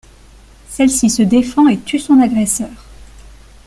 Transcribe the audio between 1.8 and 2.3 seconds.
son